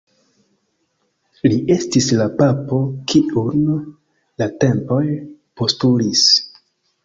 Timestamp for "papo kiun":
2.41-3.69